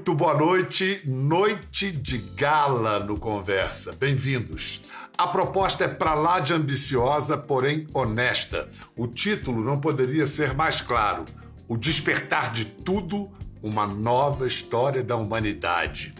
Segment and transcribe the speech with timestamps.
[0.00, 3.92] Muito boa noite, noite de gala no Conversa.
[3.92, 4.80] Bem-vindos.
[5.18, 8.70] A proposta é para lá de ambiciosa, porém honesta.
[8.96, 11.26] O título não poderia ser mais claro:
[11.68, 13.30] O Despertar de Tudo,
[13.62, 16.14] uma nova história da humanidade.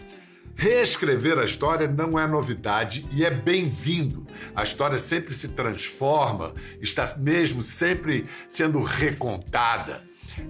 [0.55, 4.27] Reescrever a história não é novidade e é bem-vindo.
[4.55, 10.03] A história sempre se transforma, está mesmo sempre sendo recontada.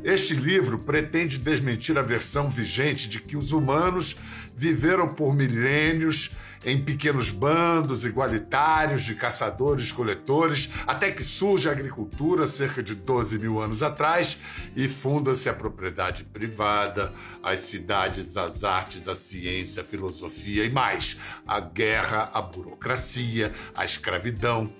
[0.03, 4.15] Este livro pretende desmentir a versão vigente de que os humanos
[4.55, 6.31] viveram por milênios
[6.63, 13.59] em pequenos bandos igualitários de caçadores-coletores, até que surge a agricultura cerca de 12 mil
[13.59, 14.37] anos atrás
[14.75, 21.17] e funda-se a propriedade privada, as cidades, as artes, a ciência, a filosofia e mais,
[21.47, 24.71] a guerra, a burocracia, a escravidão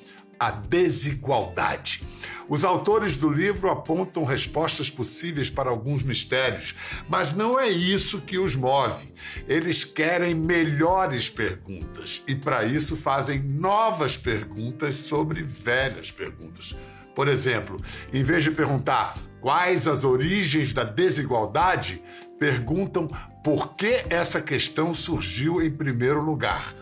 [0.42, 2.02] a desigualdade.
[2.50, 6.74] Os autores do livro apontam respostas possíveis para alguns mistérios,
[7.08, 9.14] mas não é isso que os move.
[9.48, 16.76] Eles querem melhores perguntas e, para isso, fazem novas perguntas sobre velhas perguntas.
[17.14, 17.80] Por exemplo,
[18.12, 22.02] em vez de perguntar quais as origens da desigualdade,
[22.40, 23.08] perguntam
[23.44, 26.74] por que essa questão surgiu em primeiro lugar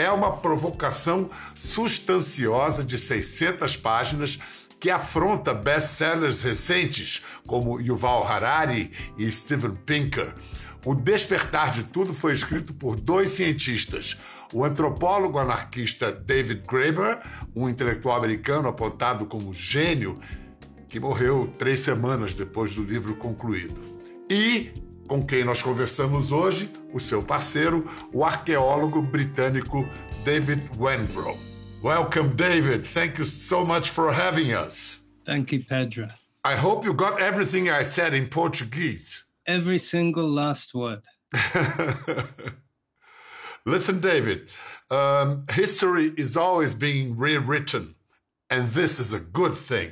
[0.00, 4.38] é uma provocação substanciosa de 600 páginas
[4.80, 10.34] que afronta best-sellers recentes como Yuval Harari e Steven Pinker.
[10.86, 14.18] O Despertar de Tudo foi escrito por dois cientistas,
[14.54, 17.20] o antropólogo anarquista David Graeber,
[17.54, 20.18] um intelectual americano apontado como gênio,
[20.88, 23.80] que morreu três semanas depois do livro concluído,
[24.30, 24.72] e
[25.10, 29.84] com quem nós conversamos hoje, o seu parceiro, o arqueólogo britânico
[30.24, 31.36] David Wengrow.
[31.82, 32.84] Welcome, David.
[32.84, 35.00] Thank you so much for having us.
[35.24, 36.06] Thank you, Pedro.
[36.44, 39.24] I hope you got everything I said in Portuguese.
[39.48, 41.02] Every single last word.
[43.66, 44.48] Listen, David,
[44.92, 47.96] um, history is always being rewritten,
[48.48, 49.90] and this is a good thing.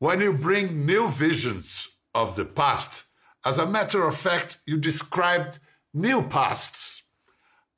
[0.00, 3.04] When you bring new visions of the past,
[3.44, 5.58] as a matter of fact, you described
[5.92, 7.02] new pasts.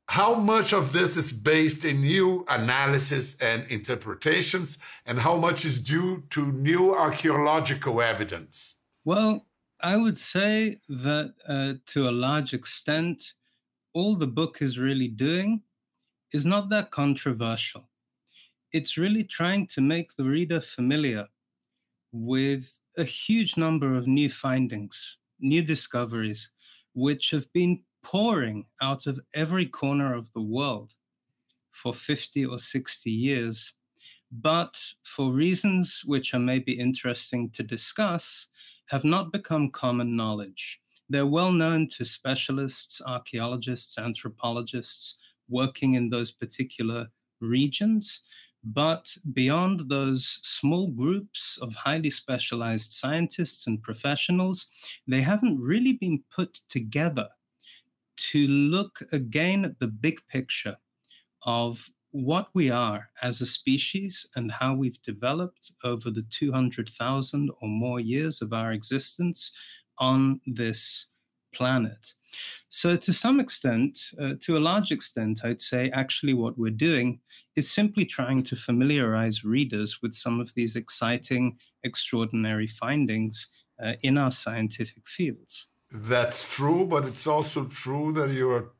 [0.09, 5.81] How much of this is based in new analysis and interpretations, and how much is
[5.81, 8.77] due to new archaeological evidence?
[9.05, 9.47] Well,
[9.81, 13.35] I would say that uh, to a large extent,
[13.93, 15.63] all the book is really doing
[16.33, 17.89] is not that controversial.
[18.73, 21.27] It's really trying to make the reader familiar
[22.13, 26.51] with a huge number of new findings new discoveries,
[26.95, 30.95] which have been pouring out of every corner of the world
[31.73, 33.73] for 50 or 60 years.
[34.33, 38.49] But for reasons which are maybe interesting to discuss,
[38.87, 40.81] have not become common knowledge.
[41.09, 45.17] They're well known to specialists, archaeologists, anthropologists
[45.49, 47.09] working in those particular
[47.41, 48.23] regions,
[48.67, 54.67] but beyond those small groups of highly specialized scientists and professionals,
[55.07, 57.29] they haven't really been put together
[58.17, 60.77] to look again at the big picture
[61.45, 67.69] of what we are as a species and how we've developed over the 200,000 or
[67.69, 69.53] more years of our existence
[69.99, 71.07] on this
[71.57, 72.15] planet.
[72.69, 77.21] So, to some extent, uh, to a large extent, I'd say actually what we're doing
[77.55, 83.49] is simply trying to familiarize readers with some of these exciting, extraordinary findings
[83.83, 85.69] uh, in our scientific fields.
[85.91, 88.73] That's true, but it's also true that you're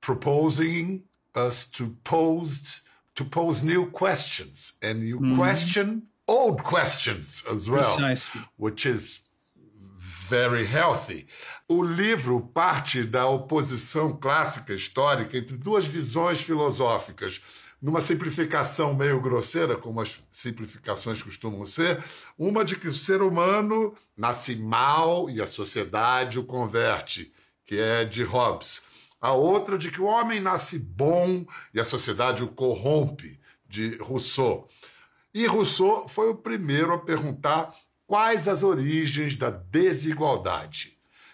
[0.00, 1.04] proposing
[1.34, 2.82] us to pose
[3.14, 5.36] to pose new questions, and you mm.
[5.36, 8.40] question old questions as well, Precisely.
[8.56, 9.20] which is
[10.28, 11.26] very healthy.
[11.68, 17.40] O livro parte da oposição clássica histórica entre duas visões filosóficas,
[17.80, 22.02] numa simplificação meio grosseira, como as simplificações costumam ser,
[22.38, 27.32] uma de que o ser humano nasce mal e a sociedade o converte,
[27.66, 28.82] que é de Hobbes.
[29.20, 31.44] A outra de que o homem nasce bom
[31.74, 34.68] e a sociedade o corrompe, de Rousseau.
[35.34, 37.74] E Rousseau foi o primeiro a perguntar
[38.06, 40.92] quais as origens da desigualdade.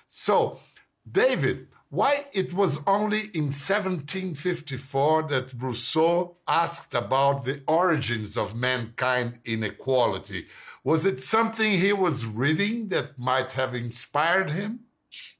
[0.09, 0.61] So,
[1.05, 9.41] David, why it was only in 1754 that Rousseau asked about the origins of mankind
[9.45, 10.47] inequality?
[10.85, 14.81] Was it something he was reading that might have inspired him?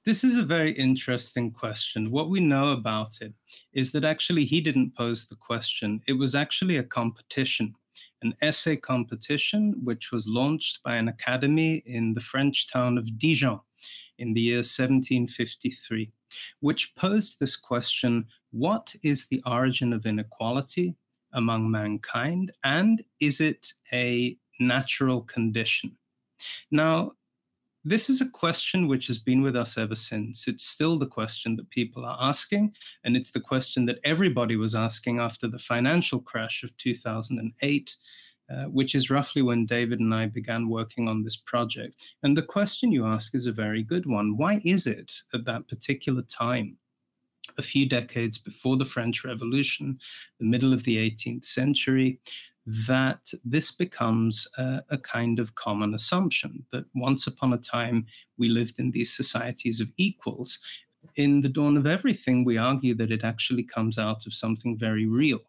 [0.05, 2.11] This is a very interesting question.
[2.11, 3.33] What we know about it
[3.73, 6.01] is that actually he didn't pose the question.
[6.09, 7.75] It was actually a competition
[8.23, 13.61] an essay competition which was launched by an academy in the French town of Dijon
[14.19, 16.11] in the year 1753,
[16.61, 20.95] which posed this question what is the origin of inequality
[21.33, 25.97] among mankind, and is it a natural condition?
[26.71, 27.13] Now,
[27.85, 30.47] this is a question which has been with us ever since.
[30.47, 32.75] It's still the question that people are asking,
[33.05, 37.97] and it's the question that everybody was asking after the financial crash of 2008,
[38.51, 42.13] uh, which is roughly when David and I began working on this project.
[42.23, 44.37] And the question you ask is a very good one.
[44.37, 46.77] Why is it at that particular time?
[47.57, 49.99] A few decades before the French Revolution,
[50.39, 52.21] the middle of the 18th century,
[52.67, 58.49] that this becomes a, a, kind of common assumption that once upon a time we
[58.49, 60.59] lived in these societies of equals.
[61.17, 65.07] In the dawn of everything, we argue that it actually comes out of something very
[65.07, 65.41] real.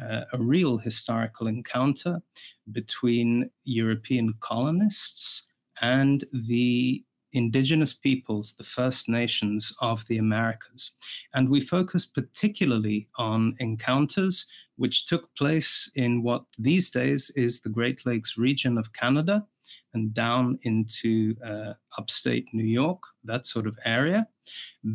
[0.00, 2.22] Uh, a real historical encounter
[2.70, 5.44] between European colonists
[5.82, 10.92] and the indigenous peoples, the First Nations of the Americas.
[11.34, 14.46] And we focus particularly on encounters
[14.78, 19.44] which took place in what these days is the Great Lakes region of Canada
[19.92, 24.26] and down into uh, upstate New York, that sort of area,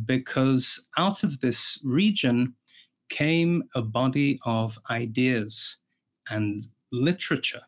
[0.05, 2.53] because out of this region
[3.09, 5.77] came a body of ideas
[6.29, 7.61] and literature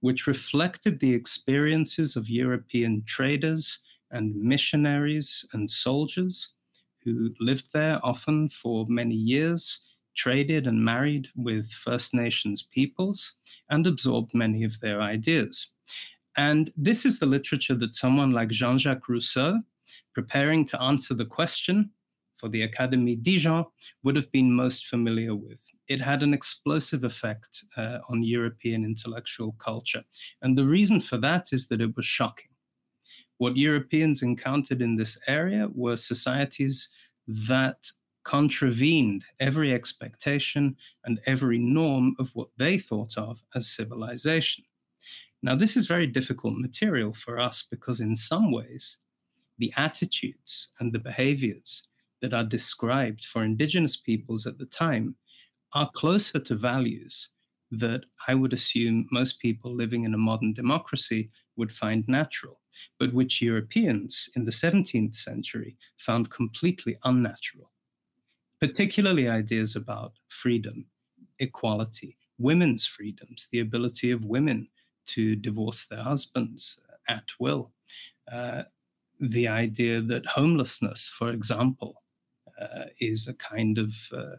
[0.00, 3.80] which reflected the experiences of European traders
[4.10, 6.54] and missionaries and soldiers
[7.04, 9.80] who lived there often for many years,
[10.18, 13.38] traded and married with First Nations peoples,
[13.70, 15.68] and absorbed many of their ideas.
[16.36, 19.60] And this is the literature that someone like Jean Jacques Rousseau,
[20.14, 21.90] preparing to answer the question
[22.36, 23.64] for the Académie Dijon,
[24.02, 25.60] would have been most familiar with.
[25.86, 30.02] It had an explosive effect uh, on European intellectual culture.
[30.42, 32.50] And the reason for that is that it was shocking.
[33.38, 36.88] What Europeans encountered in this area were societies
[37.50, 37.78] that
[38.28, 44.62] contravened every expectation and every norm of what they thought of as civilization.
[45.42, 48.98] Now, this is very difficult material for us because, in some ways,
[49.56, 51.84] the attitudes and the behaviors
[52.20, 55.14] that are described for indigenous peoples at the time
[55.72, 57.30] are closer to values
[57.70, 62.60] that I would assume most people living in a modern democracy would find natural,
[63.00, 67.70] but which Europeans in the 17th century found completely unnatural.
[68.60, 70.86] Particularly ideas about freedom,
[71.38, 74.68] equality, women's freedoms, the ability of women
[75.06, 76.78] to divorce their husbands
[77.08, 77.70] at will,
[78.30, 78.62] uh,
[79.20, 82.02] the idea that homelessness, for example,
[82.60, 84.36] uh, is a kind of uh,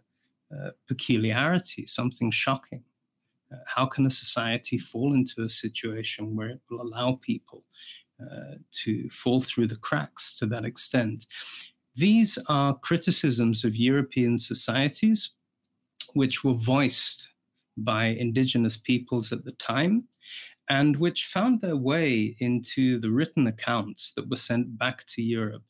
[0.54, 2.83] uh peculiarity, something shocking.
[3.51, 7.63] Uh, how can a society fall into a situation where it will allow people
[8.21, 11.25] uh, to fall through the cracks to that extent?
[11.95, 15.31] These are criticisms of European societies
[16.13, 17.30] which were voiced
[17.77, 20.07] by indigenous peoples at the time
[20.69, 25.63] and which found their way into the written accounts that were sent back to Europe,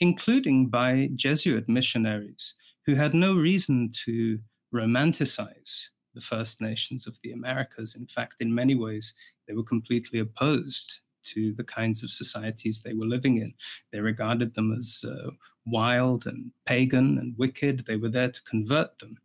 [0.00, 2.54] including by Jesuit missionaries
[2.84, 4.38] who had no reason to
[4.74, 7.94] romanticize the First Nations of the Americas.
[7.94, 9.14] In fact, in many ways,
[9.48, 13.54] they were completely opposed to the kinds of societies they were living in.
[13.92, 15.30] They regarded them as uh,
[15.66, 17.84] wild and pagan and wicked.
[17.86, 19.18] They were there to convert them.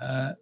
[0.00, 0.32] Uh,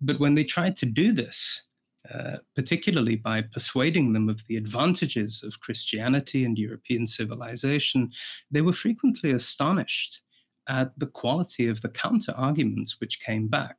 [0.00, 1.64] but when they tried to do this,
[2.12, 8.10] uh, particularly by persuading them of the advantages of Christianity and European civilization,
[8.50, 10.22] they were frequently astonished
[10.68, 13.76] at the quality of the counter arguments which came back.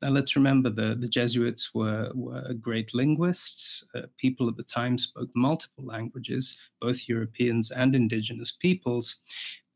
[0.00, 3.84] Now, let's remember the, the Jesuits were, were great linguists.
[3.94, 9.16] Uh, people at the time spoke multiple languages, both Europeans and indigenous peoples.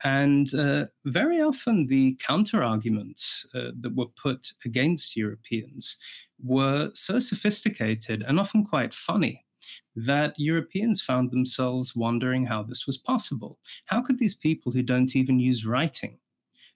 [0.04, 5.96] And uh, very often, the counter arguments uh, that were put against Europeans
[6.42, 9.44] were so sophisticated and often quite funny
[9.94, 13.58] that Europeans found themselves wondering how this was possible.
[13.86, 16.18] How could these people who don't even use writing,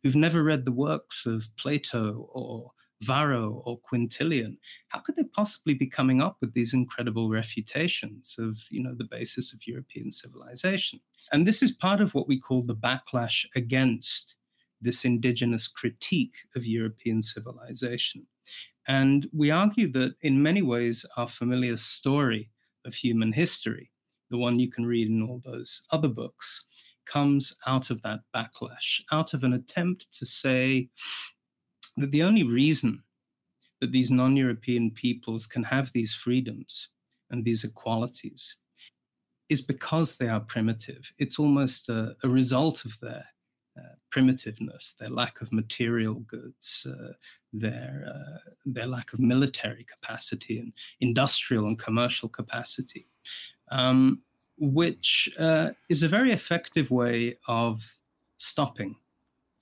[0.02, 2.70] who've never read the works of Plato or
[3.02, 4.56] Varro or Quintilian,
[4.88, 9.08] how could they possibly be coming up with these incredible refutations of, you know, the
[9.10, 11.00] basis of European civilization?
[11.32, 14.36] And this is part of what we call the backlash against
[14.80, 18.26] this indigenous critique of European civilization.
[18.88, 22.50] And we argue that in many ways, our familiar story
[22.84, 23.90] of human history,
[24.30, 26.64] the one you can read in all those other books,
[27.04, 30.88] comes out of that backlash, out of an attempt to say
[31.96, 33.02] that the only reason
[33.80, 36.88] that these non European peoples can have these freedoms
[37.30, 38.56] and these equalities
[39.48, 41.12] is because they are primitive.
[41.18, 43.24] It's almost a, a result of their
[43.78, 47.12] uh, primitiveness, their lack of material goods, uh,
[47.52, 53.06] their uh, their lack of military capacity and industrial and commercial capacity,
[53.70, 54.22] um,
[54.58, 57.96] which uh, is a very effective way of
[58.38, 58.96] stopping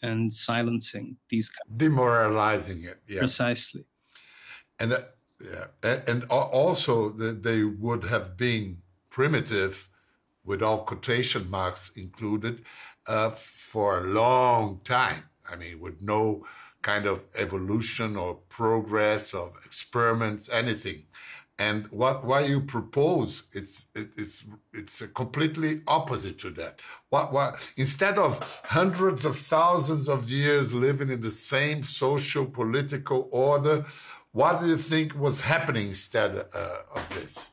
[0.08, 2.98] and silencing these demoralizing it.
[3.08, 3.84] Yeah, precisely.
[4.80, 5.00] And uh,
[5.52, 5.66] yeah,
[6.10, 6.92] and also
[7.46, 8.66] they would have been
[9.10, 9.88] primitive,
[10.44, 12.54] with all quotation marks included,
[13.06, 15.22] uh, for a long time.
[15.50, 16.46] I mean, with no
[16.82, 21.00] kind of evolution or progress of experiments, anything.
[21.58, 26.80] And what why you propose it's it, it's it's completely opposite to that.
[27.10, 33.28] What what instead of hundreds of thousands of years living in the same social political
[33.30, 33.84] order,
[34.32, 37.50] what do you think was happening instead uh, of this?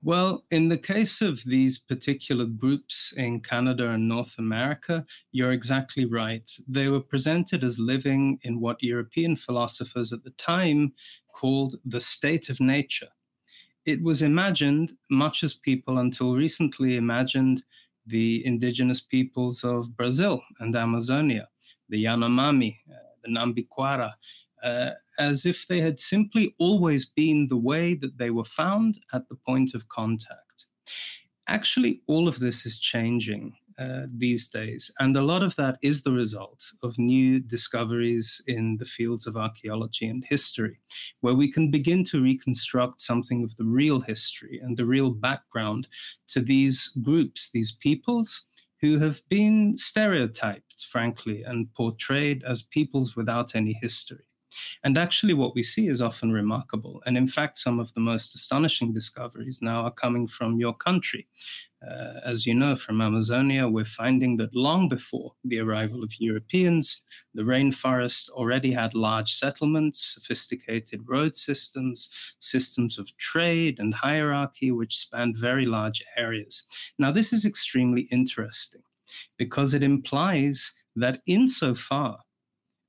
[0.00, 6.04] Well, in the case of these particular groups in Canada and North America, you're exactly
[6.04, 6.48] right.
[6.68, 10.92] They were presented as living in what European philosophers at the time
[11.34, 13.08] called the state of nature.
[13.86, 17.64] It was imagined, much as people until recently imagined
[18.06, 21.48] the indigenous peoples of Brazil and Amazonia,
[21.88, 24.12] the Yanomami, uh, the Nambiquara,
[24.62, 29.28] uh, as if they had simply always been the way that they were found at
[29.28, 30.66] the point of contact.
[31.46, 36.02] Actually, all of this is changing uh, these days, and a lot of that is
[36.02, 40.80] the result of new discoveries in the fields of archaeology and history,
[41.20, 45.86] where we can begin to reconstruct something of the real history and the real background
[46.26, 48.44] to these groups, these peoples
[48.80, 54.27] who have been stereotyped, frankly, and portrayed as peoples without any history.
[54.84, 57.02] And actually, what we see is often remarkable.
[57.06, 61.26] And in fact, some of the most astonishing discoveries now are coming from your country.
[61.80, 67.02] Uh, as you know, from Amazonia, we're finding that long before the arrival of Europeans,
[67.34, 74.98] the rainforest already had large settlements, sophisticated road systems, systems of trade and hierarchy, which
[74.98, 76.64] spanned very large areas.
[76.98, 78.82] Now, this is extremely interesting
[79.36, 82.18] because it implies that insofar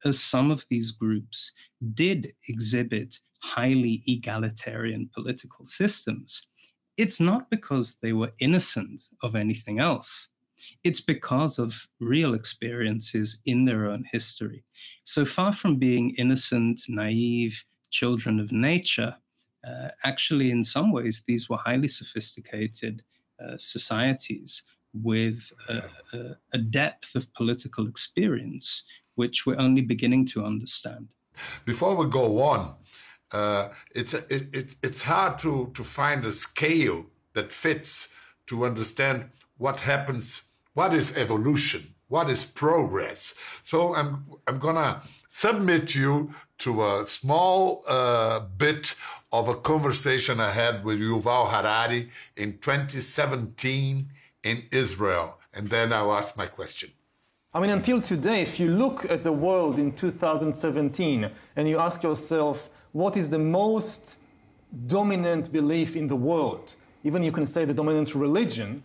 [0.05, 1.51] as some of these groups
[1.93, 6.45] did exhibit highly egalitarian political systems,
[6.97, 10.29] it's not because they were innocent of anything else.
[10.83, 14.65] It's because of real experiences in their own history.
[15.05, 19.15] So far from being innocent, naive children of nature,
[19.67, 23.03] uh, actually, in some ways, these were highly sophisticated
[23.43, 24.63] uh, societies
[24.93, 25.81] with a,
[26.13, 28.83] a, a depth of political experience
[29.19, 31.03] which we're only beginning to understand.
[31.65, 32.61] Before we go on,
[33.31, 38.07] uh, it's, it, it, it's hard to, to find a scale that fits
[38.47, 39.17] to understand
[39.57, 43.35] what happens, what is evolution, what is progress.
[43.61, 48.95] So I'm, I'm going to submit you to a small uh, bit
[49.31, 54.09] of a conversation I had with Yuval Harari in 2017
[54.43, 55.37] in Israel.
[55.53, 56.91] And then I'll ask my question.
[57.51, 62.03] I mean, until today, if you look at the world in 2017 and you ask
[62.03, 64.17] yourself, what is the most
[64.85, 66.75] dominant belief in the world?
[67.03, 68.83] Even you can say the dominant religion.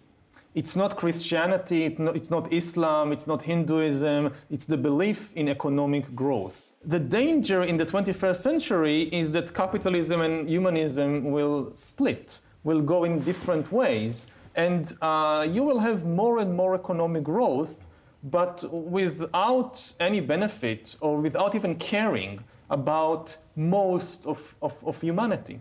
[0.54, 6.72] It's not Christianity, it's not Islam, it's not Hinduism, it's the belief in economic growth.
[6.86, 13.04] The danger in the 21st century is that capitalism and humanism will split, will go
[13.04, 17.88] in different ways, and uh, you will have more and more economic growth
[18.24, 25.60] but without any benefit or without even caring about most of, of, of humanity.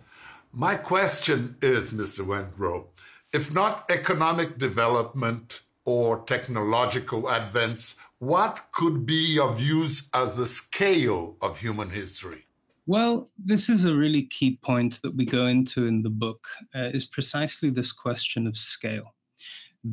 [0.53, 2.25] My question is, Mr.
[2.25, 2.85] Wengrow,
[3.33, 11.35] if not economic development or technological advance, what could be your views as the scale
[11.41, 12.45] of human history?
[12.85, 16.89] Well, this is a really key point that we go into in the book, uh,
[16.93, 19.12] is precisely this question of scale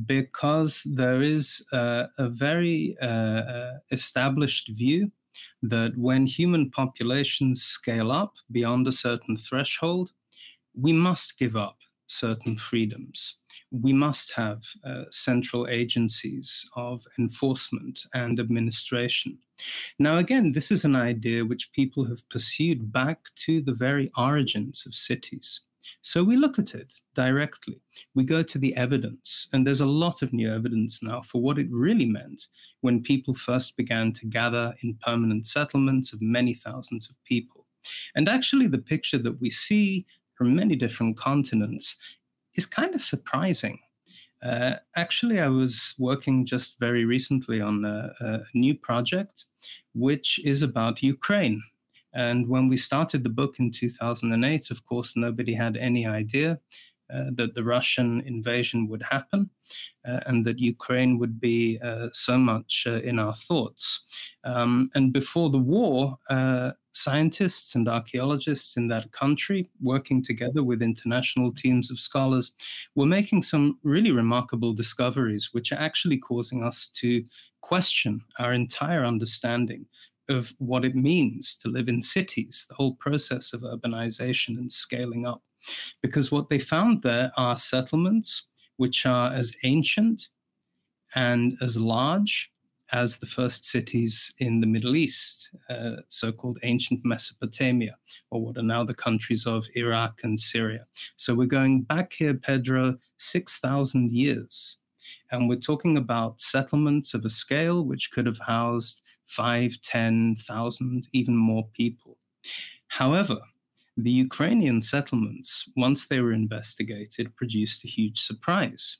[0.07, 5.11] because there is uh, a very uh, uh, established view
[5.63, 10.11] that when human populations scale up beyond a certain threshold,
[10.75, 13.37] we must give up certain freedoms.
[13.71, 19.39] We must have uh, central agencies of enforcement and administration.
[19.99, 24.85] Now, again, this is an idea which people have pursued back to the very origins
[24.87, 25.61] of cities.
[26.03, 27.81] So we look at it directly.
[28.15, 31.59] We go to the evidence, and there's a lot of new evidence now for what
[31.59, 32.49] it really meant
[32.81, 37.67] when people first began to gather in permanent settlements of many thousands of people.
[38.15, 41.97] And actually, the picture that we see from many different continents
[42.57, 43.79] is kind of surprising.
[44.43, 49.45] Uh, actually, I was working just very recently on a, a, new project,
[49.95, 51.63] which is about Ukraine.
[52.13, 56.59] And when we started the book in 2008, of course, nobody had any idea
[57.13, 59.51] uh, that the Russian invasion would happen
[60.07, 64.03] uh, and that Ukraine would be uh, so much uh, in our thoughts.
[64.45, 70.83] Um, and before the war, uh, scientists and archaeologists in that country, working together with
[70.83, 72.53] international teams of scholars,
[72.95, 77.25] were making some really remarkable discoveries, which are actually causing us to
[77.61, 79.87] question our entire understanding
[80.31, 85.27] of what it means to live in cities, the whole process of urbanization and scaling
[85.27, 85.43] up.
[86.03, 88.45] Because what they found there are settlements
[88.77, 90.29] which are as ancient
[91.15, 92.51] and as large
[92.93, 97.97] as the first cities in the Middle East, uh, so called ancient Mesopotamia,
[98.31, 100.87] or what are now the countries of Iraq and Syria.
[101.17, 104.79] So we're going back here, Pedro, 6,000 years.
[105.31, 111.37] And we're talking about settlements of a scale which could have housed five, 10,000, even
[111.37, 112.19] more people.
[112.89, 113.39] However,
[113.97, 118.99] the Ukrainian settlements, once they were investigated, produced a huge surprise.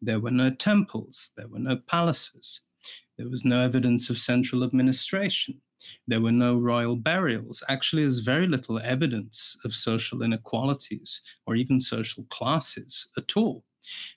[0.00, 2.60] There were no temples, there were no palaces,
[3.16, 5.60] there was no evidence of central administration.
[6.06, 7.62] There were no royal burials.
[7.68, 13.64] Actually, there's very little evidence of social inequalities or even social classes at all.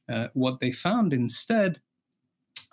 [0.08, 1.82] Uh, what they found instead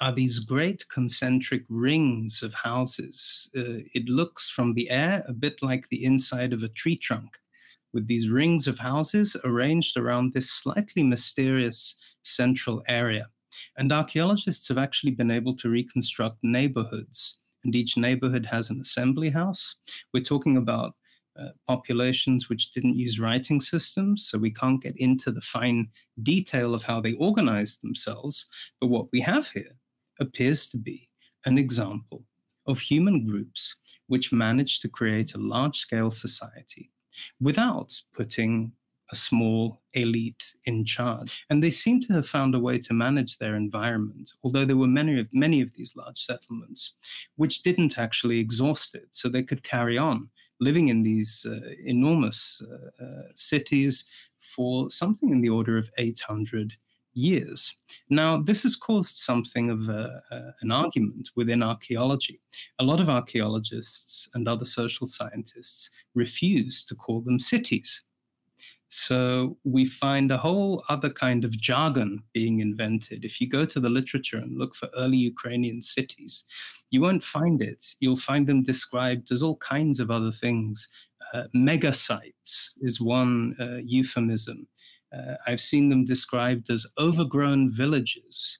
[0.02, 3.48] are these great concentric rings of houses.
[3.56, 7.38] Uh, it looks from the air a bit like the inside of a tree trunk,
[7.94, 13.28] with these rings of houses arranged around this slightly mysterious central area.
[13.76, 19.30] And archaeologists have actually been able to reconstruct neighborhoods, and each neighborhood has an assembly
[19.30, 19.76] house.
[20.12, 20.96] We're talking about
[21.38, 25.90] uh, populations which didn't use writing systems, so we can't get into the fine
[26.24, 28.48] detail of how they organized themselves.
[28.80, 29.76] But what we have here
[30.20, 31.08] appears to be
[31.44, 32.24] an example
[32.66, 36.90] of human groups which managed to create a large scale society
[37.40, 38.72] without putting
[39.10, 41.44] a small elite in charge.
[41.50, 44.86] And they seem to have found a way to manage their environment, although there were
[44.86, 46.94] many of, many of these large settlements
[47.36, 49.08] which didn't actually exhaust it.
[49.10, 54.04] So they could carry on living in these uh, enormous uh, uh, cities
[54.38, 56.74] for something in the order of 800
[57.14, 57.74] years.
[58.08, 60.22] Now, this has caused something of a,
[60.62, 62.40] an argument within archaeology.
[62.78, 68.04] A lot of archaeologists and other social scientists refuse to call them cities.
[68.94, 73.24] So we find a whole other kind of jargon being invented.
[73.24, 76.44] If you go to the literature and look for early Ukrainian cities,
[76.90, 77.82] you won't find it.
[78.00, 80.88] You'll find them described as all kinds of other things.
[81.32, 84.68] Uh, mega sites is one uh, euphemism.
[85.12, 88.58] Uh, I've seen them described as overgrown villages.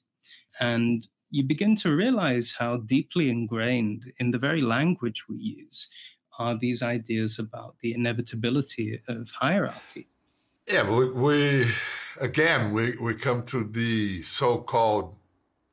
[0.61, 5.89] And you begin to realize how deeply ingrained in the very language we use
[6.39, 10.09] are these ideas about the inevitability of hierarchy.
[10.69, 11.71] Yeah, we, we
[12.21, 15.19] again we, we come to the so-called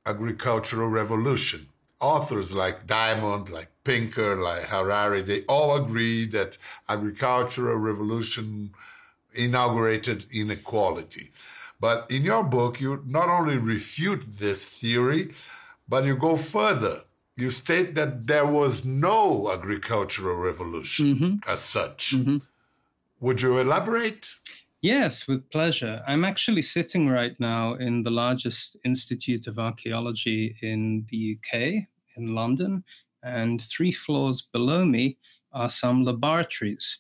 [0.05, 1.67] agricultural revolution.
[1.99, 8.71] Authors like Diamond, like Pinker, like Harari, they all agree that agricultural revolution
[9.33, 11.31] inaugurated inequality.
[11.79, 15.33] But in your book, you not only refute this theory,
[15.87, 17.03] but you go further.
[17.37, 21.49] You state that there was no agricultural revolution mm-hmm.
[21.49, 22.13] as such.
[22.15, 22.37] Mm-hmm.
[23.21, 24.27] Would you elaborate?
[24.81, 26.01] Yes, with pleasure.
[26.07, 32.35] I'm actually sitting right now in the largest institute of archaeology in the UK, in
[32.35, 32.83] London,
[33.23, 35.17] and three floors below me
[35.51, 36.99] are some laboratories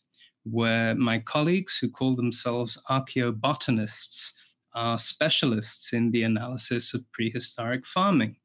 [0.51, 4.33] where my colleagues who call themselves archaeobotanists
[4.73, 8.35] are specialists in the analysis of prehistoric farming.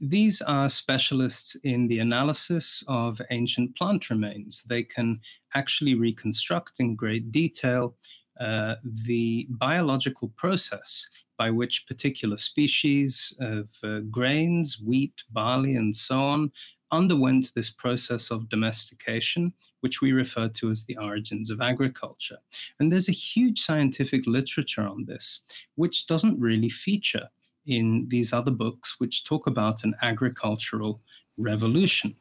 [0.00, 4.62] These are specialists in the analysis of ancient plant remains.
[4.68, 5.20] They can
[5.54, 7.96] actually reconstruct in great detail
[8.40, 16.18] uh, the biological process by which particular species of uh, grains, wheat, barley, and so
[16.18, 16.52] on
[16.92, 22.38] underwent this process of domestication, which we refer to as the origins of agriculture.
[22.78, 25.40] And there's a huge scientific literature on this,
[25.74, 27.28] which doesn't really feature
[27.66, 31.00] in these other books, which talk about an agricultural
[31.36, 32.14] revolution.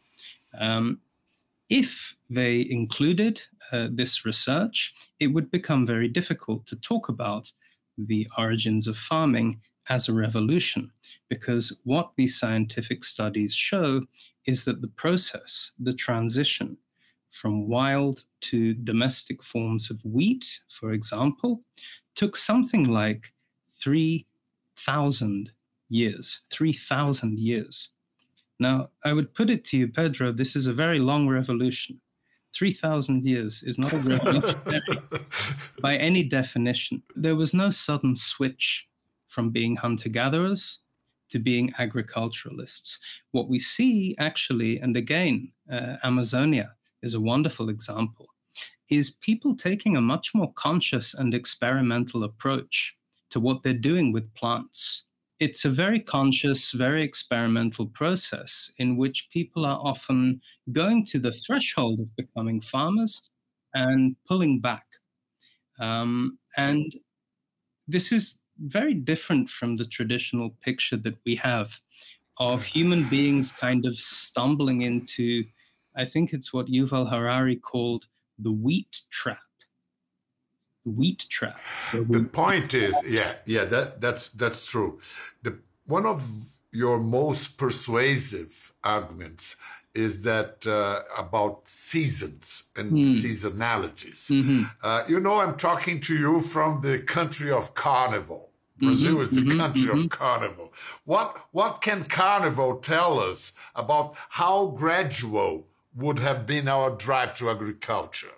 [0.60, 0.99] Um,
[1.69, 7.51] if they included uh, this research, it would become very difficult to talk about
[7.97, 10.91] the origins of farming as a revolution,
[11.30, 14.01] because what these scientific studies show
[14.45, 16.77] is that the process, the transition
[17.31, 21.62] from wild to domestic forms of wheat, for example,
[22.15, 23.34] took something like
[23.77, 25.51] 3,000
[25.89, 26.41] years.
[26.49, 27.89] 3,000 years.
[28.60, 31.99] Now, I would put it to you, Pedro, this is a very long revolution.
[32.53, 34.81] 3,000 years is not a revolutionary
[35.81, 37.03] by any definition.
[37.17, 38.88] There was no sudden switch
[39.27, 40.79] from being hunter gatherers
[41.29, 42.99] to being agriculturalists.
[43.31, 48.27] What we see actually, and again, uh, Amazonia is a wonderful example,
[48.89, 52.95] is people taking a much more conscious and experimental approach
[53.31, 55.03] to what they're doing with plants.
[55.39, 60.39] It's a very conscious, very experimental process in which people are often
[60.71, 63.29] going to the threshold of becoming farmers
[63.73, 64.85] and pulling back.
[65.79, 66.95] Um, and
[67.88, 71.80] this is very different from the traditional picture that we have
[72.38, 75.46] of human beings kind of stumbling into,
[75.96, 79.39] I think it's what Yuval Harari called the wheat trap.
[80.86, 81.60] The wheat trap.
[81.94, 85.00] The point is, yeah, yeah, that that's that's true.
[85.41, 86.28] The one of
[86.72, 89.56] your most persuasive arguments
[89.95, 93.15] is that uh, about seasons and mm.
[93.15, 94.29] seasonalities.
[94.29, 94.63] Mm-hmm.
[94.84, 98.49] Uh, you know, I'm talking to you from the country of carnival.
[98.77, 100.08] Brazil mm-hmm, is the mm-hmm, country of mm-hmm.
[100.08, 100.73] carnival.
[101.05, 107.49] What what can carnival tell us about how gradual would have been our drive to
[107.49, 108.34] agriculture?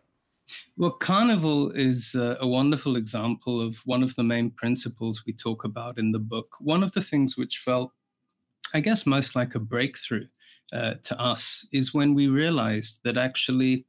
[0.77, 5.63] Well, Carnival is uh, a wonderful example of one of the main principles we talk
[5.63, 6.55] about in the book.
[6.61, 7.91] One of the things which felt,
[8.73, 10.27] I guess, most like a breakthrough
[10.73, 13.85] uh, to us is when we realized that actually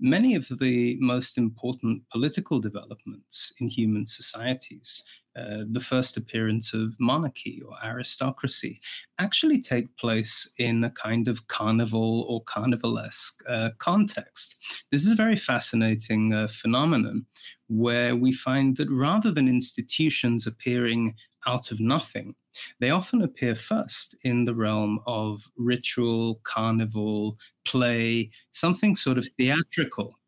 [0.00, 5.02] many of the most important political developments in human societies,
[5.36, 8.80] uh, the first appearance of monarchy or aristocracy,
[9.18, 14.56] actually take place in a kind of carnival or carnivalesque uh, context.
[14.90, 17.26] This is a very fascinating uh, phenomenon
[17.68, 21.14] where we find that rather than institutions appearing
[21.46, 22.34] out of nothing,
[22.80, 30.18] they often appear first in the realm of ritual, carnival, play, something sort of theatrical.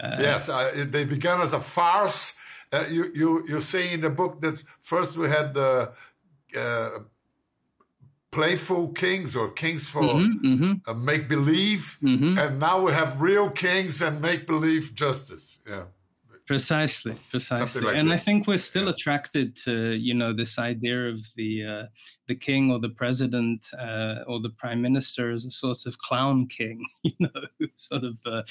[0.00, 2.34] Uh, yes, uh, they began as a farce.
[2.72, 5.92] Uh, you, you, you say in the book that first we had the
[6.58, 6.90] uh,
[8.30, 10.72] playful kings or kings for mm-hmm, mm-hmm.
[10.86, 12.38] Uh, make believe, mm-hmm.
[12.38, 15.60] and now we have real kings and make believe justice.
[15.68, 15.84] Yeah.
[16.46, 18.20] Precisely, precisely, like and this.
[18.20, 18.90] I think we're still yeah.
[18.90, 21.86] attracted to you know this idea of the uh,
[22.26, 26.48] the king or the president uh, or the prime minister as a sort of clown
[26.48, 28.42] king, you know, sort of uh,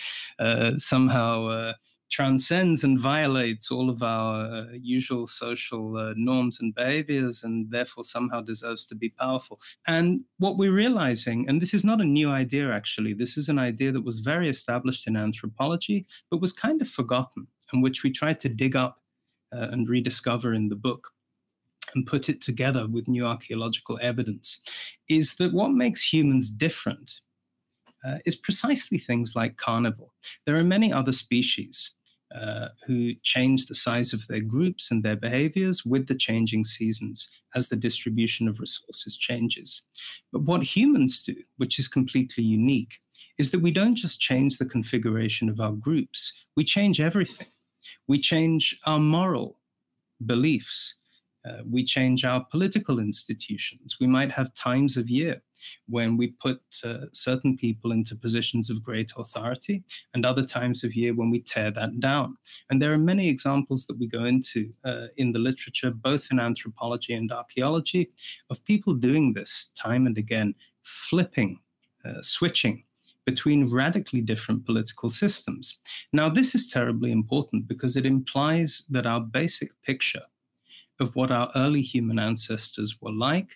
[0.42, 1.74] uh somehow uh,
[2.12, 8.04] transcends and violates all of our uh, usual social uh, norms and behaviors and therefore
[8.04, 9.60] somehow deserves to be powerful.
[9.88, 13.58] And what we're realizing, and this is not a new idea actually, this is an
[13.58, 18.12] idea that was very established in anthropology, but was kind of forgotten and which we
[18.12, 19.02] tried to dig up
[19.54, 21.10] uh, and rediscover in the book
[21.96, 24.62] and put it together with new archaeological evidence,
[25.10, 27.22] is that what makes humans different
[28.06, 30.14] uh, is precisely things like carnival.
[30.46, 31.92] There are many other species
[32.34, 37.30] uh, who change the size of their groups and their behaviors with the changing seasons
[37.56, 39.82] as the distribution of resources changes.
[40.32, 43.02] But what humans do, which is completely unique,
[43.38, 47.48] is that we don't just change the configuration of our groups, we change everything.
[48.08, 49.58] We change our moral
[50.26, 50.96] beliefs.
[51.44, 53.98] Uh, we change our political institutions.
[54.00, 55.42] We might have times of year
[55.88, 60.96] when we put uh, certain people into positions of great authority, and other times of
[60.96, 62.38] year when we tear that down.
[62.70, 66.40] And there are many examples that we go into uh, in the literature, both in
[66.40, 68.12] anthropology and archaeology,
[68.50, 71.60] of people doing this time and again, flipping,
[72.06, 72.84] uh, switching
[73.32, 75.66] between radically different political systems.
[76.12, 80.28] Now, this is terribly important because it implies that our basic picture
[81.00, 83.52] of what our early human ancestors were like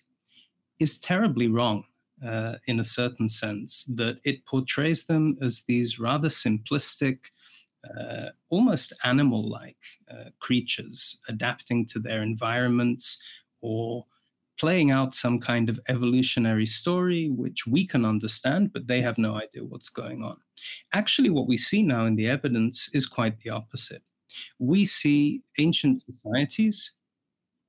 [0.80, 1.84] is terribly wrong.
[2.26, 7.18] Uh, in a certain sense, that it portrays them as these rather simplistic,
[7.92, 13.06] uh, almost animal like uh, creatures adapting to their environments
[13.60, 14.06] or
[14.60, 19.36] playing out some kind of evolutionary story, which we can understand, but they have no
[19.36, 20.38] idea what's going on.
[20.94, 24.04] Actually, what we see now in the evidence is quite the opposite.
[24.60, 26.94] We see ancient societies,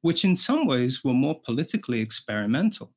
[0.02, 2.92] which in some ways were more politically experimental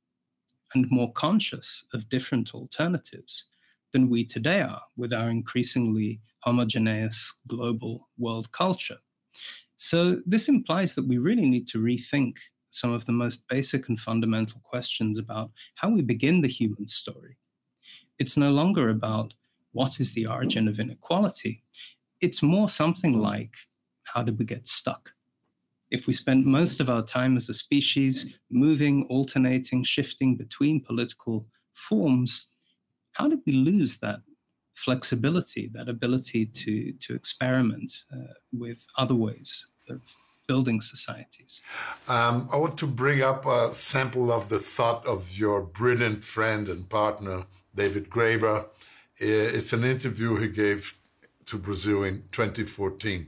[0.73, 3.45] and more conscious of different alternatives
[3.91, 8.97] than we today are with our increasingly homogeneous global world culture.
[9.77, 12.35] So, this implies that we really need to rethink
[12.71, 17.37] some of the most basic and fundamental questions about how we begin the human story.
[18.17, 19.33] It's no longer about
[19.71, 21.63] what is the origin of inequality.
[22.21, 23.53] It's more something like
[24.03, 25.13] how did we get stuck?
[25.91, 31.47] if we spent most of our time as a species moving, alternating, shifting between political
[31.73, 32.45] forms,
[33.13, 34.19] how did we lose that
[34.75, 40.01] flexibility, that ability to, to experiment uh, with other ways of
[40.49, 41.61] building societies?
[42.07, 46.67] Um, I want to bring up a sample of the thought of your brilliant friend
[46.73, 47.37] and partner,
[47.75, 48.65] David Graeber.
[49.17, 50.81] It's an interview he gave
[51.45, 53.27] to Brazil in 2014.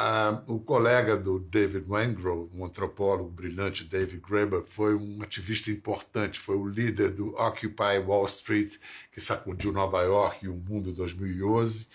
[0.00, 6.38] Ah, o colega do David Wengrow, um antropólogo brilhante, David Graeber, foi um ativista importante,
[6.38, 8.76] foi o líder do Occupy Wall Street,
[9.10, 11.86] que sacudiu Nova York e o mundo em 2011,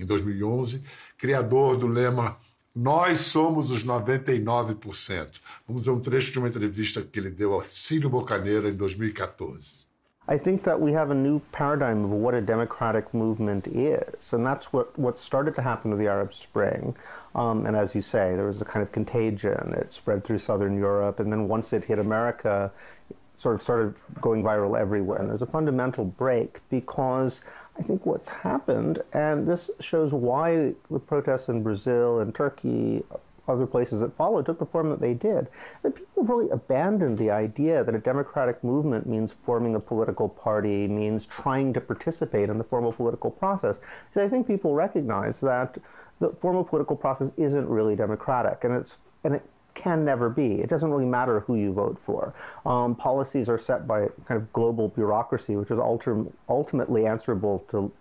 [0.00, 0.82] em 2011
[1.24, 2.38] criador do lema
[2.76, 5.40] Nós somos os 99%.
[5.64, 9.86] Vamos ver um trecho de uma entrevista que ele deu ao Silio Boccanera em 2014.
[10.26, 14.44] I think that we have a new paradigm of what a democratic movement is, and
[14.44, 16.96] that's what, what started to happen with the Arab Spring.
[17.36, 19.74] Um, and as you say, there was a kind of contagion.
[19.76, 22.72] It spread through southern Europe, and then once it hit America,
[23.08, 25.20] it sort of started going viral everywhere.
[25.20, 27.40] And there's a fundamental break because
[27.78, 33.02] I think what's happened, and this shows why the protests in Brazil and Turkey
[33.46, 35.48] other places that followed took the form that they did,
[35.82, 40.28] that people have really abandoned the idea that a democratic movement means forming a political
[40.28, 43.76] party, means trying to participate in the formal political process.
[44.14, 45.76] So I think people recognize that
[46.20, 49.42] the formal political process isn't really democratic, and it's and it
[49.74, 50.60] can never be.
[50.60, 52.34] It doesn't really matter who you vote for.
[52.64, 57.92] Um, policies are set by kind of global bureaucracy, which is ultim- ultimately answerable to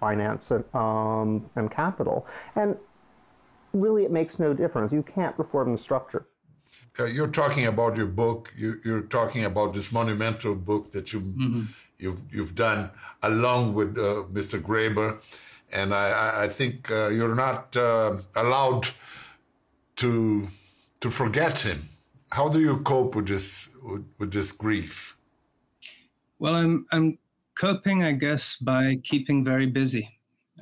[0.00, 2.26] finance and, um, and capital.
[2.56, 2.76] And
[3.72, 4.92] really it makes no difference.
[4.92, 6.26] You can't reform the structure.
[6.98, 8.52] Uh, you're talking about your book.
[8.56, 11.62] You, are talking about this monumental book that you mm-hmm.
[11.98, 12.90] you've you've done
[13.22, 14.60] along with uh, Mr.
[14.60, 15.18] Graeber,
[15.72, 18.88] and I, I think uh, you're not uh, allowed
[19.96, 20.48] to
[21.02, 21.88] to forget him.
[22.30, 25.16] How do you cope with this with, with this grief?
[26.38, 27.18] Well, I'm I'm
[27.54, 30.08] coping, I guess, by keeping very busy,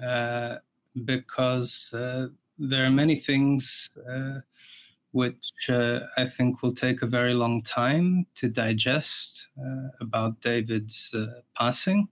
[0.02, 0.56] uh,
[1.04, 4.40] because uh, there are many things uh,
[5.12, 11.14] which uh, I think will take a very long time to digest uh, about David's
[11.14, 12.08] uh, passing.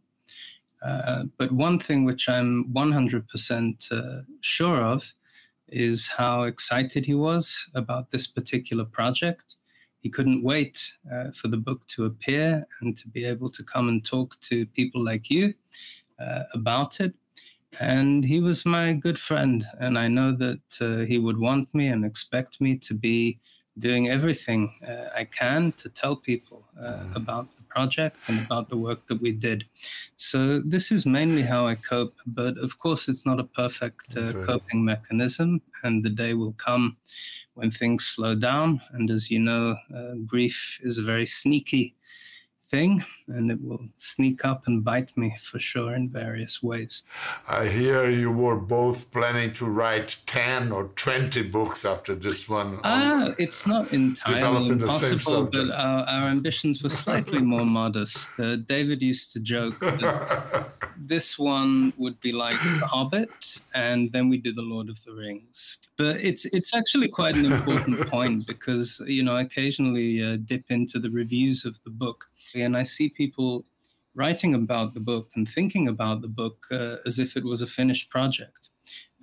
[1.38, 5.12] But one thing which I'm 100% uh, sure of
[5.70, 9.56] is how excited he was about this particular project.
[10.00, 10.94] He couldn't wait
[11.34, 15.04] for the book to appear and to be able to come and talk to people
[15.04, 15.54] like you
[16.54, 17.14] about it
[17.80, 21.88] and he was my good friend and i know that uh, he would want me
[21.88, 23.38] and expect me to be
[23.78, 27.16] doing everything uh, i can to tell people uh, mm.
[27.16, 29.64] about project and about the work that we did.
[30.16, 34.32] So this is mainly how i cope but of course it's not a perfect uh,
[34.44, 36.96] coping mechanism and the day will come
[37.54, 38.80] when things slow down.
[38.92, 41.94] And as you know uh, grief is a very sneaky
[42.70, 47.02] thing and it will sneak up and bite me for sure in various ways.
[47.46, 52.80] I hear you were both planning to write 10 or 20 books after this one.
[52.84, 58.32] Ah, it's not entirely impossible, but our, our, ambitions were slightly more modest.
[58.38, 64.28] Uh, David used to joke that this one would be like The Hobbit, and then
[64.28, 65.78] we do The Lord of the Rings.
[65.96, 70.64] But it's it's actually quite an important point because you know I occasionally uh, dip
[70.70, 73.64] into the reviews of the book, and I see people
[74.14, 77.66] writing about the book and thinking about the book uh, as if it was a
[77.66, 78.70] finished project.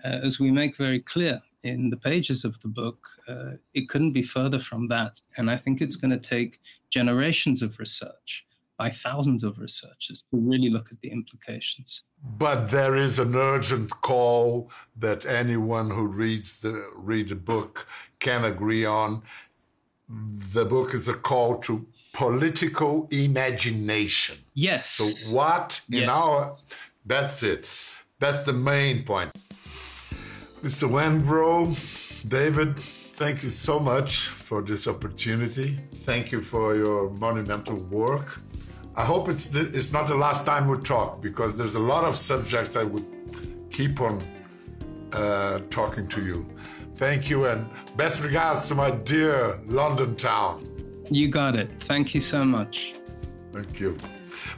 [0.04, 4.13] Uh, as we make very clear in the pages of the book, uh, it couldn't
[4.13, 5.19] be further from that.
[5.38, 6.60] And I think it's going to take
[6.91, 8.45] generations of research
[8.78, 12.04] by thousands of researchers to really look at the implications.
[12.38, 17.88] But there is an urgent call that anyone who reads the read the book
[18.19, 19.23] can agree on.
[20.08, 24.38] The book is a call to political imagination.
[24.54, 24.89] Yes.
[24.89, 26.10] So what in yes.
[26.10, 26.56] our
[27.06, 27.69] that's it.
[28.19, 29.32] That's the main point.
[30.63, 30.89] Mr.
[30.89, 31.78] Wengrow,
[32.28, 32.80] David,
[33.19, 35.78] thank you so much for this opportunity.
[36.10, 38.39] Thank you for your monumental work.
[38.95, 42.15] I hope it's it's not the last time we talk because there's a lot of
[42.15, 43.06] subjects I would
[43.71, 44.23] keep on
[45.12, 46.47] uh, talking to you.
[46.95, 50.74] Thank you and best regards to my dear London town.
[51.09, 51.69] You got it.
[51.85, 52.95] Thank you so much.
[53.51, 53.95] Thank you.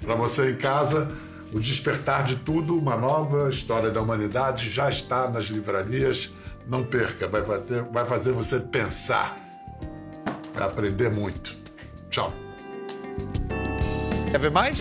[0.01, 1.07] Para você em casa,
[1.53, 6.29] O Despertar de Tudo, uma nova história da humanidade, já está nas livrarias.
[6.67, 9.37] Não perca, vai fazer, vai fazer você pensar,
[10.53, 11.55] vai aprender muito.
[12.09, 12.33] Tchau.
[14.29, 14.77] Quer ver mais?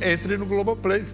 [0.00, 1.04] Entre no Globoplay.